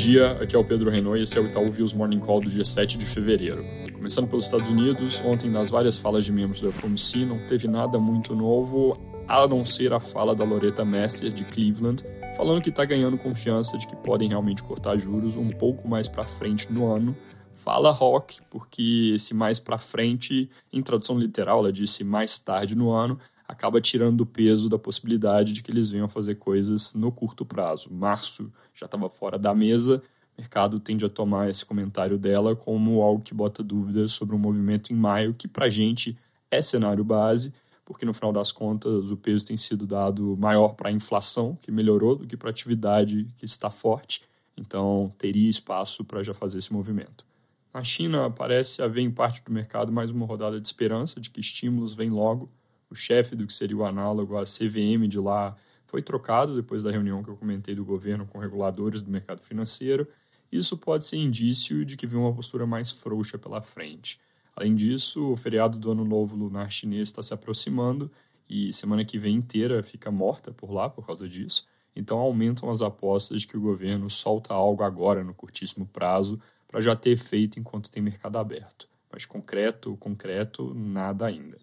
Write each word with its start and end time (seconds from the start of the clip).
dia, 0.00 0.32
aqui 0.40 0.56
é 0.56 0.58
o 0.58 0.64
Pedro 0.64 0.88
Renault 0.88 1.20
e 1.20 1.24
esse 1.24 1.36
é 1.36 1.40
o 1.42 1.46
Itaú 1.46 1.70
Views 1.70 1.92
Morning 1.92 2.20
Call 2.20 2.40
do 2.40 2.48
dia 2.48 2.64
7 2.64 2.96
de 2.96 3.04
fevereiro. 3.04 3.62
Começando 3.92 4.26
pelos 4.28 4.46
Estados 4.46 4.70
Unidos, 4.70 5.20
ontem 5.22 5.50
nas 5.50 5.70
várias 5.70 5.98
falas 5.98 6.24
de 6.24 6.32
membros 6.32 6.62
do 6.62 6.72
FOMC 6.72 7.26
não 7.26 7.38
teve 7.46 7.68
nada 7.68 7.98
muito 7.98 8.34
novo, 8.34 8.96
a 9.28 9.46
não 9.46 9.62
ser 9.62 9.92
a 9.92 10.00
fala 10.00 10.34
da 10.34 10.42
Loretta 10.42 10.86
Masters 10.86 11.34
de 11.34 11.44
Cleveland, 11.44 12.02
falando 12.34 12.62
que 12.62 12.70
está 12.70 12.82
ganhando 12.86 13.18
confiança 13.18 13.76
de 13.76 13.86
que 13.86 13.94
podem 13.94 14.26
realmente 14.26 14.62
cortar 14.62 14.96
juros 14.96 15.36
um 15.36 15.50
pouco 15.50 15.86
mais 15.86 16.08
para 16.08 16.24
frente 16.24 16.72
no 16.72 16.90
ano. 16.90 17.14
Fala 17.54 17.90
rock, 17.90 18.40
porque 18.48 19.12
esse 19.16 19.34
mais 19.34 19.60
para 19.60 19.76
frente, 19.76 20.48
em 20.72 20.80
tradução 20.80 21.18
literal, 21.18 21.58
ela 21.58 21.70
disse 21.70 22.04
mais 22.04 22.38
tarde 22.38 22.74
no 22.74 22.90
ano, 22.90 23.18
acaba 23.50 23.80
tirando 23.80 24.20
o 24.20 24.26
peso 24.26 24.68
da 24.68 24.78
possibilidade 24.78 25.52
de 25.52 25.60
que 25.60 25.72
eles 25.72 25.90
venham 25.90 26.06
a 26.06 26.08
fazer 26.08 26.36
coisas 26.36 26.94
no 26.94 27.10
curto 27.10 27.44
prazo. 27.44 27.92
Março 27.92 28.50
já 28.72 28.86
estava 28.86 29.08
fora 29.08 29.36
da 29.36 29.52
mesa, 29.52 30.00
o 30.38 30.40
mercado 30.40 30.78
tende 30.78 31.04
a 31.04 31.08
tomar 31.08 31.50
esse 31.50 31.66
comentário 31.66 32.16
dela 32.16 32.54
como 32.54 33.02
algo 33.02 33.20
que 33.20 33.34
bota 33.34 33.60
dúvidas 33.60 34.12
sobre 34.12 34.36
um 34.36 34.38
movimento 34.38 34.92
em 34.92 34.96
maio, 34.96 35.34
que 35.34 35.48
para 35.48 35.66
a 35.66 35.68
gente 35.68 36.16
é 36.48 36.62
cenário 36.62 37.02
base, 37.02 37.52
porque 37.84 38.06
no 38.06 38.14
final 38.14 38.32
das 38.32 38.52
contas 38.52 39.10
o 39.10 39.16
peso 39.16 39.46
tem 39.46 39.56
sido 39.56 39.84
dado 39.84 40.36
maior 40.38 40.74
para 40.74 40.88
a 40.88 40.92
inflação, 40.92 41.58
que 41.60 41.72
melhorou, 41.72 42.14
do 42.14 42.28
que 42.28 42.36
para 42.36 42.50
a 42.50 42.52
atividade 42.52 43.26
que 43.36 43.44
está 43.44 43.68
forte, 43.68 44.22
então 44.56 45.12
teria 45.18 45.50
espaço 45.50 46.04
para 46.04 46.22
já 46.22 46.32
fazer 46.32 46.58
esse 46.58 46.72
movimento. 46.72 47.26
Na 47.74 47.82
China, 47.82 48.30
parece 48.30 48.80
haver 48.80 49.02
em 49.02 49.10
parte 49.10 49.42
do 49.44 49.50
mercado 49.50 49.90
mais 49.90 50.12
uma 50.12 50.24
rodada 50.24 50.60
de 50.60 50.68
esperança 50.68 51.20
de 51.20 51.30
que 51.30 51.40
estímulos 51.40 51.94
vêm 51.94 52.10
logo, 52.10 52.48
o 52.90 52.94
chefe 52.94 53.36
do 53.36 53.46
que 53.46 53.52
seria 53.52 53.76
o 53.76 53.84
análogo 53.84 54.36
à 54.36 54.42
CVM 54.42 55.06
de 55.08 55.18
lá 55.18 55.56
foi 55.86 56.02
trocado 56.02 56.54
depois 56.54 56.82
da 56.82 56.90
reunião 56.90 57.22
que 57.22 57.30
eu 57.30 57.36
comentei 57.36 57.74
do 57.74 57.84
governo 57.84 58.26
com 58.26 58.38
reguladores 58.38 59.02
do 59.02 59.10
mercado 59.10 59.40
financeiro. 59.42 60.06
Isso 60.50 60.76
pode 60.76 61.04
ser 61.04 61.16
indício 61.16 61.84
de 61.84 61.96
que 61.96 62.06
vem 62.06 62.18
uma 62.18 62.34
postura 62.34 62.66
mais 62.66 62.90
frouxa 62.90 63.38
pela 63.38 63.60
frente. 63.60 64.20
Além 64.54 64.74
disso, 64.74 65.32
o 65.32 65.36
feriado 65.36 65.78
do 65.78 65.90
Ano 65.90 66.04
Novo 66.04 66.36
Lunar 66.36 66.70
Chinês 66.70 67.08
está 67.08 67.22
se 67.22 67.32
aproximando 67.32 68.10
e 68.48 68.72
semana 68.72 69.04
que 69.04 69.18
vem 69.18 69.36
inteira 69.36 69.82
fica 69.82 70.10
morta 70.10 70.52
por 70.52 70.72
lá 70.72 70.88
por 70.88 71.06
causa 71.06 71.28
disso. 71.28 71.66
Então 71.94 72.18
aumentam 72.18 72.70
as 72.70 72.82
apostas 72.82 73.42
de 73.42 73.46
que 73.46 73.56
o 73.56 73.60
governo 73.60 74.10
solta 74.10 74.54
algo 74.54 74.82
agora 74.82 75.24
no 75.24 75.34
curtíssimo 75.34 75.86
prazo 75.86 76.40
para 76.66 76.80
já 76.80 76.94
ter 76.94 77.10
efeito 77.10 77.58
enquanto 77.58 77.90
tem 77.90 78.02
mercado 78.02 78.36
aberto. 78.36 78.88
Mas 79.12 79.24
concreto, 79.24 79.96
concreto, 79.96 80.72
nada 80.74 81.26
ainda. 81.26 81.58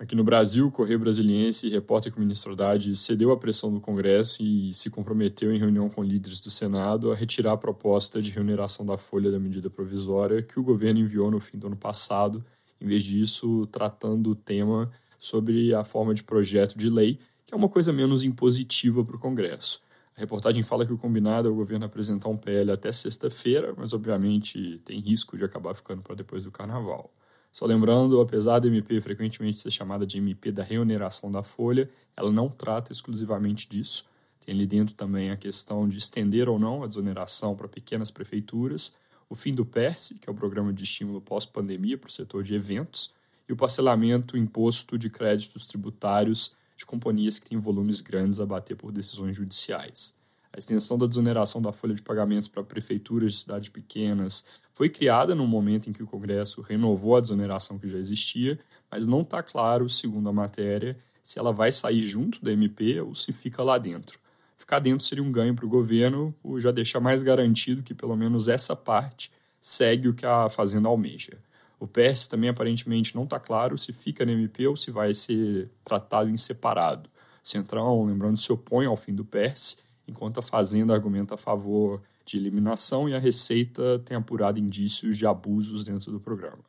Aqui 0.00 0.16
no 0.16 0.24
Brasil, 0.24 0.66
o 0.66 0.70
Correio 0.70 0.98
Brasiliense, 0.98 1.68
repórter 1.68 2.10
com 2.10 2.20
ministro 2.20 2.54
Haddad, 2.54 2.96
cedeu 2.96 3.32
à 3.32 3.36
pressão 3.36 3.70
do 3.70 3.82
Congresso 3.82 4.42
e 4.42 4.72
se 4.72 4.88
comprometeu 4.88 5.52
em 5.52 5.58
reunião 5.58 5.90
com 5.90 6.02
líderes 6.02 6.40
do 6.40 6.50
Senado 6.50 7.12
a 7.12 7.14
retirar 7.14 7.52
a 7.52 7.56
proposta 7.58 8.22
de 8.22 8.30
remuneração 8.30 8.86
da 8.86 8.96
folha 8.96 9.30
da 9.30 9.38
medida 9.38 9.68
provisória 9.68 10.42
que 10.42 10.58
o 10.58 10.62
governo 10.62 11.00
enviou 11.00 11.30
no 11.30 11.38
fim 11.38 11.58
do 11.58 11.66
ano 11.66 11.76
passado, 11.76 12.42
em 12.80 12.86
vez 12.86 13.04
disso, 13.04 13.66
tratando 13.66 14.30
o 14.30 14.34
tema 14.34 14.90
sobre 15.18 15.74
a 15.74 15.84
forma 15.84 16.14
de 16.14 16.24
projeto 16.24 16.78
de 16.78 16.88
lei, 16.88 17.20
que 17.44 17.52
é 17.52 17.56
uma 17.56 17.68
coisa 17.68 17.92
menos 17.92 18.24
impositiva 18.24 19.04
para 19.04 19.16
o 19.16 19.20
Congresso. 19.20 19.82
A 20.16 20.20
reportagem 20.20 20.62
fala 20.62 20.86
que 20.86 20.94
o 20.94 20.98
combinado 20.98 21.46
é 21.46 21.50
o 21.50 21.54
governo 21.54 21.84
apresentar 21.84 22.30
um 22.30 22.38
PL 22.38 22.72
até 22.72 22.90
sexta-feira, 22.90 23.74
mas 23.76 23.92
obviamente 23.92 24.80
tem 24.82 24.98
risco 24.98 25.36
de 25.36 25.44
acabar 25.44 25.74
ficando 25.74 26.00
para 26.00 26.14
depois 26.14 26.44
do 26.44 26.50
carnaval. 26.50 27.12
Só 27.52 27.66
lembrando, 27.66 28.20
apesar 28.20 28.58
da 28.60 28.68
MP 28.68 29.00
frequentemente 29.00 29.58
ser 29.58 29.70
chamada 29.70 30.06
de 30.06 30.18
MP 30.18 30.52
da 30.52 30.62
reoneração 30.62 31.30
da 31.30 31.42
folha, 31.42 31.90
ela 32.16 32.30
não 32.30 32.48
trata 32.48 32.92
exclusivamente 32.92 33.68
disso. 33.68 34.04
Tem 34.44 34.54
ali 34.54 34.66
dentro 34.66 34.94
também 34.94 35.30
a 35.30 35.36
questão 35.36 35.88
de 35.88 35.98
estender 35.98 36.48
ou 36.48 36.58
não 36.58 36.82
a 36.82 36.86
desoneração 36.86 37.54
para 37.56 37.68
pequenas 37.68 38.10
prefeituras, 38.10 38.96
o 39.28 39.36
fim 39.36 39.54
do 39.54 39.64
PERSE, 39.64 40.18
que 40.18 40.28
é 40.28 40.32
o 40.32 40.34
programa 40.34 40.72
de 40.72 40.84
estímulo 40.84 41.20
pós-pandemia 41.20 41.98
para 41.98 42.08
o 42.08 42.12
setor 42.12 42.42
de 42.42 42.54
eventos, 42.54 43.12
e 43.48 43.52
o 43.52 43.56
parcelamento 43.56 44.36
imposto 44.36 44.96
de 44.96 45.10
créditos 45.10 45.66
tributários 45.66 46.54
de 46.76 46.86
companhias 46.86 47.38
que 47.38 47.48
têm 47.48 47.58
volumes 47.58 48.00
grandes 48.00 48.40
a 48.40 48.46
bater 48.46 48.76
por 48.76 48.90
decisões 48.90 49.36
judiciais. 49.36 50.19
A 50.52 50.58
extensão 50.58 50.98
da 50.98 51.06
desoneração 51.06 51.62
da 51.62 51.72
folha 51.72 51.94
de 51.94 52.02
pagamentos 52.02 52.48
para 52.48 52.64
prefeituras 52.64 53.32
de 53.32 53.38
cidades 53.38 53.68
pequenas 53.68 54.46
foi 54.72 54.88
criada 54.88 55.34
no 55.34 55.46
momento 55.46 55.88
em 55.88 55.92
que 55.92 56.02
o 56.02 56.06
Congresso 56.06 56.60
renovou 56.60 57.16
a 57.16 57.20
desoneração 57.20 57.78
que 57.78 57.88
já 57.88 57.98
existia, 57.98 58.58
mas 58.90 59.06
não 59.06 59.20
está 59.20 59.42
claro, 59.42 59.88
segundo 59.88 60.28
a 60.28 60.32
matéria, 60.32 60.96
se 61.22 61.38
ela 61.38 61.52
vai 61.52 61.70
sair 61.70 62.04
junto 62.04 62.42
da 62.42 62.52
MP 62.52 63.00
ou 63.00 63.14
se 63.14 63.32
fica 63.32 63.62
lá 63.62 63.78
dentro. 63.78 64.18
Ficar 64.56 64.80
dentro 64.80 65.06
seria 65.06 65.22
um 65.22 65.30
ganho 65.30 65.54
para 65.54 65.64
o 65.64 65.68
governo, 65.68 66.34
por 66.42 66.60
já 66.60 66.72
deixar 66.72 66.98
mais 66.98 67.22
garantido 67.22 67.82
que 67.82 67.94
pelo 67.94 68.16
menos 68.16 68.48
essa 68.48 68.74
parte 68.74 69.30
segue 69.60 70.08
o 70.08 70.14
que 70.14 70.26
a 70.26 70.48
Fazenda 70.48 70.88
almeja. 70.88 71.38
O 71.78 71.86
PS 71.86 72.26
também 72.28 72.50
aparentemente 72.50 73.14
não 73.14 73.24
está 73.24 73.38
claro 73.38 73.78
se 73.78 73.92
fica 73.92 74.26
na 74.26 74.32
MP 74.32 74.66
ou 74.66 74.76
se 74.76 74.90
vai 74.90 75.14
ser 75.14 75.70
tratado 75.84 76.28
em 76.28 76.36
separado. 76.36 77.08
O 77.42 77.48
Centrão, 77.48 78.04
lembrando, 78.04 78.36
se 78.36 78.52
opõe 78.52 78.84
ao 78.84 78.96
fim 78.96 79.14
do 79.14 79.24
PERS 79.24 79.78
enquanto 80.10 80.40
a 80.40 80.42
Fazenda 80.42 80.92
argumenta 80.92 81.34
a 81.34 81.38
favor 81.38 82.02
de 82.24 82.36
eliminação 82.36 83.08
e 83.08 83.14
a 83.14 83.18
Receita 83.18 83.98
tem 84.04 84.16
apurado 84.16 84.58
indícios 84.58 85.16
de 85.16 85.26
abusos 85.26 85.84
dentro 85.84 86.10
do 86.12 86.20
programa. 86.20 86.64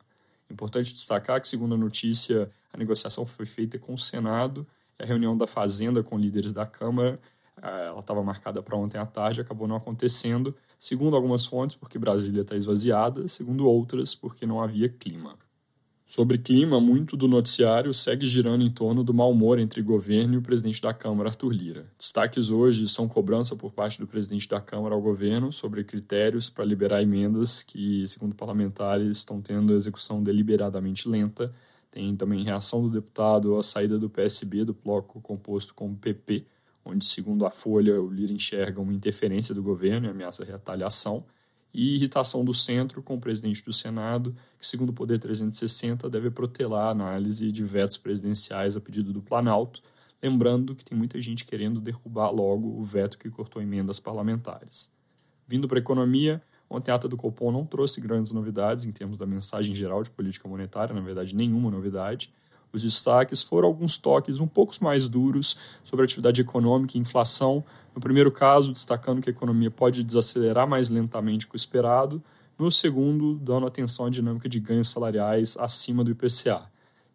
Importante 0.50 0.92
destacar 0.92 1.40
que, 1.40 1.48
segundo 1.48 1.74
a 1.74 1.78
notícia, 1.78 2.50
a 2.72 2.78
negociação 2.78 3.26
foi 3.26 3.46
feita 3.46 3.78
com 3.78 3.94
o 3.94 3.98
Senado 3.98 4.66
e 4.98 5.02
a 5.02 5.06
reunião 5.06 5.36
da 5.36 5.46
Fazenda 5.46 6.02
com 6.02 6.18
líderes 6.18 6.52
da 6.52 6.66
Câmara 6.66 7.18
eh, 7.62 7.86
ela 7.86 8.00
estava 8.00 8.22
marcada 8.22 8.62
para 8.62 8.76
ontem 8.76 8.98
à 8.98 9.06
tarde, 9.06 9.40
acabou 9.40 9.68
não 9.68 9.76
acontecendo, 9.76 10.54
segundo 10.78 11.16
algumas 11.16 11.46
fontes, 11.46 11.76
porque 11.76 11.98
Brasília 11.98 12.42
está 12.42 12.56
esvaziada, 12.56 13.28
segundo 13.28 13.68
outras, 13.68 14.14
porque 14.14 14.46
não 14.46 14.60
havia 14.60 14.88
clima. 14.88 15.36
Sobre 16.04 16.36
clima, 16.36 16.78
muito 16.78 17.16
do 17.16 17.26
noticiário 17.26 17.94
segue 17.94 18.26
girando 18.26 18.62
em 18.62 18.70
torno 18.70 19.02
do 19.02 19.14
mau 19.14 19.30
humor 19.30 19.58
entre 19.58 19.80
governo 19.80 20.34
e 20.34 20.36
o 20.36 20.42
presidente 20.42 20.82
da 20.82 20.92
Câmara, 20.92 21.30
Arthur 21.30 21.52
Lira. 21.52 21.86
Destaques 21.96 22.50
hoje 22.50 22.86
são 22.86 23.08
cobrança 23.08 23.56
por 23.56 23.72
parte 23.72 23.98
do 23.98 24.06
presidente 24.06 24.46
da 24.48 24.60
Câmara 24.60 24.94
ao 24.94 25.00
governo 25.00 25.50
sobre 25.50 25.84
critérios 25.84 26.50
para 26.50 26.64
liberar 26.64 27.02
emendas 27.02 27.62
que, 27.62 28.06
segundo 28.06 28.34
parlamentares, 28.34 29.18
estão 29.18 29.40
tendo 29.40 29.74
execução 29.74 30.22
deliberadamente 30.22 31.08
lenta. 31.08 31.50
Tem 31.90 32.14
também 32.14 32.42
reação 32.42 32.82
do 32.82 32.90
deputado 32.90 33.56
à 33.56 33.62
saída 33.62 33.98
do 33.98 34.10
PSB 34.10 34.64
do 34.64 34.74
bloco 34.74 35.20
composto 35.20 35.72
com 35.72 35.90
o 35.90 35.96
PP, 35.96 36.44
onde, 36.84 37.06
segundo 37.06 37.46
a 37.46 37.50
Folha, 37.50 37.98
o 38.00 38.10
Lira 38.10 38.32
enxerga 38.32 38.80
uma 38.80 38.92
interferência 38.92 39.54
do 39.54 39.62
governo 39.62 40.08
e 40.08 40.10
ameaça 40.10 40.44
retaliação 40.44 41.24
e 41.74 41.94
irritação 41.94 42.44
do 42.44 42.52
centro 42.52 43.02
com 43.02 43.14
o 43.14 43.20
presidente 43.20 43.64
do 43.64 43.72
Senado, 43.72 44.36
que, 44.58 44.66
segundo 44.66 44.90
o 44.90 44.92
Poder 44.92 45.18
360, 45.18 46.08
deve 46.10 46.30
protelar 46.30 46.88
a 46.88 46.90
análise 46.90 47.50
de 47.50 47.64
vetos 47.64 47.96
presidenciais 47.96 48.76
a 48.76 48.80
pedido 48.80 49.12
do 49.12 49.22
Planalto, 49.22 49.82
lembrando 50.22 50.74
que 50.74 50.84
tem 50.84 50.96
muita 50.96 51.20
gente 51.20 51.44
querendo 51.44 51.80
derrubar 51.80 52.30
logo 52.30 52.68
o 52.68 52.84
veto 52.84 53.18
que 53.18 53.30
cortou 53.30 53.62
emendas 53.62 53.98
parlamentares. 53.98 54.92
Vindo 55.48 55.66
para 55.66 55.78
a 55.78 55.80
economia, 55.80 56.42
ontem 56.68 56.90
a 56.92 56.94
ata 56.94 57.08
do 57.08 57.16
Copom 57.16 57.50
não 57.50 57.66
trouxe 57.66 58.00
grandes 58.00 58.32
novidades 58.32 58.84
em 58.84 58.92
termos 58.92 59.16
da 59.16 59.26
mensagem 59.26 59.74
geral 59.74 60.02
de 60.02 60.10
política 60.10 60.48
monetária, 60.48 60.94
na 60.94 61.00
verdade, 61.00 61.34
nenhuma 61.34 61.70
novidade. 61.70 62.32
Os 62.72 62.82
destaques 62.82 63.42
foram 63.42 63.68
alguns 63.68 63.98
toques 63.98 64.40
um 64.40 64.46
pouco 64.46 64.74
mais 64.80 65.08
duros 65.08 65.56
sobre 65.84 66.02
a 66.02 66.06
atividade 66.06 66.40
econômica 66.40 66.96
e 66.96 67.00
inflação, 67.00 67.62
no 67.94 68.00
primeiro 68.00 68.32
caso, 68.32 68.72
destacando 68.72 69.20
que 69.20 69.28
a 69.28 69.32
economia 69.32 69.70
pode 69.70 70.02
desacelerar 70.02 70.66
mais 70.66 70.88
lentamente 70.88 71.46
que 71.46 71.54
o 71.54 71.56
esperado. 71.56 72.22
No 72.58 72.70
segundo, 72.70 73.34
dando 73.34 73.66
atenção 73.66 74.06
à 74.06 74.10
dinâmica 74.10 74.48
de 74.48 74.58
ganhos 74.58 74.88
salariais 74.88 75.56
acima 75.58 76.02
do 76.02 76.10
IPCA. 76.10 76.70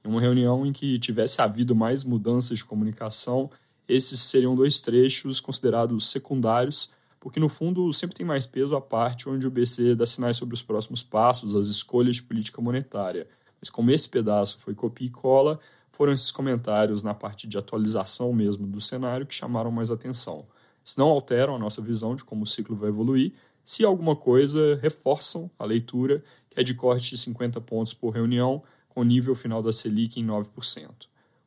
Em 0.05 0.09
uma 0.09 0.21
reunião 0.21 0.65
em 0.65 0.71
que 0.71 0.99
tivesse 0.99 1.41
havido 1.41 1.75
mais 1.75 2.03
mudanças 2.03 2.59
de 2.59 2.65
comunicação, 2.65 3.49
esses 3.87 4.19
seriam 4.19 4.55
dois 4.55 4.79
trechos 4.79 5.39
considerados 5.39 6.09
secundários, 6.09 6.91
porque 7.19 7.39
no 7.39 7.49
fundo 7.49 7.91
sempre 7.93 8.15
tem 8.15 8.25
mais 8.25 8.45
peso 8.45 8.75
a 8.75 8.81
parte 8.81 9.27
onde 9.27 9.47
o 9.47 9.51
BC 9.51 9.95
dá 9.95 10.05
sinais 10.05 10.37
sobre 10.37 10.53
os 10.53 10.61
próximos 10.61 11.03
passos, 11.03 11.55
as 11.55 11.65
escolhas 11.67 12.17
de 12.17 12.23
política 12.23 12.61
monetária. 12.61 13.27
Mas 13.61 13.69
como 13.69 13.91
esse 13.91 14.07
pedaço 14.07 14.59
foi 14.59 14.73
copia 14.73 15.07
e 15.07 15.11
cola, 15.11 15.59
foram 15.91 16.13
esses 16.13 16.31
comentários 16.31 17.01
na 17.01 17.13
parte 17.13 17.47
de 17.47 17.57
atualização 17.57 18.31
mesmo 18.31 18.67
do 18.67 18.79
cenário 18.79 19.25
que 19.25 19.33
chamaram 19.33 19.71
mais 19.71 19.89
atenção. 19.89 20.45
Se 20.83 20.97
não 20.97 21.09
alteram 21.09 21.55
a 21.55 21.59
nossa 21.59 21.81
visão 21.81 22.15
de 22.15 22.23
como 22.23 22.43
o 22.43 22.47
ciclo 22.47 22.75
vai 22.75 22.89
evoluir, 22.89 23.33
se 23.65 23.83
alguma 23.83 24.15
coisa 24.15 24.79
reforçam 24.81 25.51
a 25.59 25.65
leitura, 25.65 26.23
que 26.49 26.59
é 26.59 26.63
de 26.63 26.73
corte 26.73 27.09
de 27.09 27.17
50 27.17 27.59
pontos 27.61 27.93
por 27.93 28.11
reunião, 28.11 28.63
com 28.87 29.03
nível 29.03 29.35
final 29.35 29.61
da 29.61 29.73
Selic 29.73 30.19
em 30.19 30.25
9%. 30.25 30.89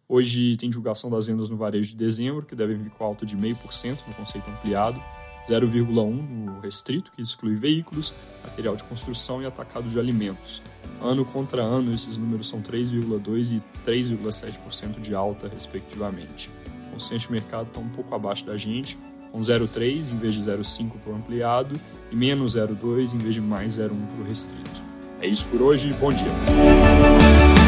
Hoje 0.09 0.57
tem 0.57 0.69
divulgação 0.69 1.09
das 1.09 1.29
vendas 1.29 1.49
no 1.49 1.57
varejo 1.57 1.91
de 1.91 1.97
dezembro, 1.97 2.45
que 2.45 2.55
devem 2.55 2.77
vir 2.77 2.91
com 2.91 3.05
alta 3.05 3.25
de 3.25 3.37
0,5% 3.37 4.07
no 4.09 4.15
conceito 4.15 4.51
ampliado, 4.51 5.01
0,1% 5.49 6.29
no 6.29 6.61
restrito, 6.61 7.13
que 7.13 7.23
exclui 7.23 7.55
veículos, 7.57 8.15
material 8.43 8.77
de 8.77 8.85
construção 8.85 9.43
e 9.43 9.47
atacado 9.47 9.89
de 9.89 9.99
alimentos. 9.99 10.63
Ano 11.01 11.25
contra 11.25 11.63
ano, 11.63 11.95
esses 11.95 12.17
números 12.17 12.49
são 12.49 12.61
3,2% 12.61 13.57
e 13.57 13.89
3,7% 13.89 15.01
de 15.01 15.15
alta, 15.15 15.49
respectivamente. 15.49 16.51
O 16.89 16.93
consenso 16.93 17.29
de 17.29 17.33
mercado 17.33 17.69
está 17.69 17.81
um 17.81 17.89
pouco 17.89 18.15
abaixo 18.15 18.45
da 18.45 18.57
gente, 18.57 18.99
com 19.33 19.41
0,3 19.41 20.11
em 20.11 20.17
vez 20.19 20.35
de 20.35 20.43
0,5 20.43 20.99
para 21.03 21.13
o 21.13 21.17
ampliado 21.17 21.81
e 22.11 22.17
menos 22.17 22.57
0,2 22.57 23.15
em 23.15 23.19
vez 23.19 23.35
de 23.35 23.41
mais 23.41 23.79
0,1 23.79 23.89
para 23.89 24.21
o 24.21 24.25
restrito. 24.25 24.83
É 25.21 25.27
isso 25.27 25.47
por 25.49 25.63
hoje, 25.63 25.93
bom 25.95 26.13
dia! 26.13 27.60